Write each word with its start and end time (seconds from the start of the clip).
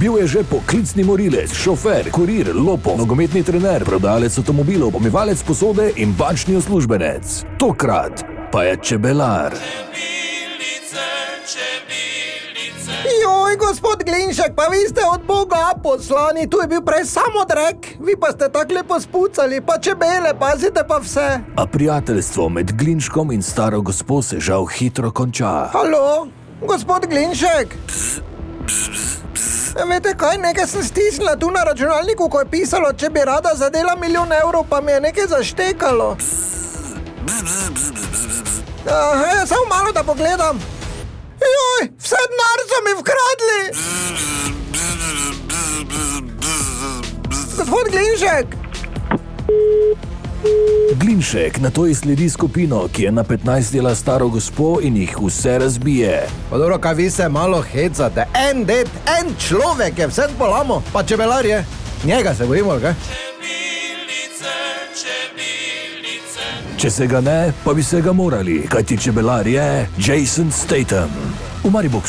Bil 0.00 0.16
je 0.18 0.26
že 0.26 0.40
poklicni 0.48 1.04
morilec, 1.04 1.52
šofer, 1.52 2.08
kurir, 2.08 2.48
lopo, 2.56 2.96
nogometni 2.96 3.42
trener, 3.44 3.84
prodajalec 3.84 4.32
avtomobilov, 4.40 4.96
pomivalec 4.96 5.36
posode 5.44 5.90
in 6.00 6.14
bančni 6.16 6.56
uslužbenec. 6.56 7.44
Tokrat 7.60 8.24
pa 8.48 8.64
je 8.64 8.76
čebelar. 8.80 9.52
Joj, 13.20 13.56
gospod 13.60 14.00
Glinšek, 14.08 14.56
pa 14.56 14.72
vi 14.72 14.88
ste 14.88 15.04
od 15.04 15.20
Boga 15.28 15.76
poslani, 15.76 16.48
tu 16.48 16.64
je 16.64 16.68
bil 16.72 16.80
prej 16.80 17.04
samo 17.04 17.44
drek, 17.44 18.00
vi 18.00 18.16
pa 18.16 18.32
ste 18.32 18.48
tako 18.48 18.80
lepo 18.80 18.96
spucali, 18.96 19.60
pa 19.60 19.76
čebele, 19.76 20.32
pazite 20.32 20.80
pa 20.88 20.96
vse. 20.96 21.44
A 21.60 21.66
prijateljstvo 21.66 22.48
med 22.48 22.72
Glinškom 22.72 23.36
in 23.36 23.42
staro 23.42 23.84
gospo 23.84 24.22
se 24.22 24.40
žal 24.40 24.64
hitro 24.64 25.12
konča. 25.12 25.68
Halo, 25.76 26.32
gospod 26.64 27.04
Glinšek? 27.04 27.76
Veste 30.10 30.18
kaj, 30.18 30.38
nekaj 30.38 30.66
sem 30.66 30.84
stisnila 30.84 31.36
tu 31.36 31.50
na 31.50 31.62
računalniku, 31.64 32.28
ko 32.28 32.40
je 32.40 32.46
pisalo, 32.50 32.92
če 32.92 33.10
bi 33.10 33.20
rada 33.24 33.54
zadela 33.54 33.94
milijon 33.96 34.32
evrov, 34.32 34.64
pa 34.70 34.80
mi 34.80 34.92
je 34.92 35.00
nekaj 35.00 35.26
zaštekalo. 35.26 36.16
Aha, 38.90 39.46
samo 39.46 39.64
malo 39.68 39.92
da 39.92 40.02
pogledam. 40.02 40.58
Joj, 41.40 41.90
vse 41.98 42.16
denar 42.30 42.58
so 42.70 42.80
mi 42.86 42.92
vkradli! 43.00 43.60
Gospod 47.56 47.86
Glinšek! 47.90 48.59
Glinšek 51.00 51.60
na 51.60 51.70
to 51.70 51.86
izsledi 51.86 52.30
skupino, 52.30 52.88
ki 52.92 53.02
je 53.02 53.12
na 53.12 53.24
15 53.24 53.72
dela 53.72 53.94
staro 53.94 54.28
gospo 54.28 54.78
in 54.82 54.96
jih 54.96 55.16
vse 55.22 55.58
razbije. 55.58 56.26
Pa 56.50 56.58
dobro, 56.58 56.78
kaj 56.78 56.94
vi 56.94 57.10
se 57.10 57.28
malo 57.28 57.62
hecate, 57.62 58.26
en 58.50 58.64
ded, 58.64 58.88
en 59.20 59.34
človek 59.48 59.98
je 59.98 60.06
vse 60.06 60.28
polamo, 60.38 60.82
pa 60.92 61.02
čebelar 61.02 61.46
je. 61.46 61.64
Njega 62.04 62.34
se 62.34 62.46
bojimo, 62.46 62.78
kaj? 62.80 62.94
Če 66.76 66.90
se 66.90 67.06
ga 67.06 67.20
ne, 67.20 67.52
pa 67.64 67.74
bi 67.74 67.82
se 67.82 68.00
ga 68.00 68.12
morali, 68.12 68.66
kajti 68.68 68.98
čebelar 68.98 69.46
je 69.46 69.88
Jason 69.98 70.52
Statham 70.52 71.10
v 71.64 71.70
Mariboku. 71.70 72.08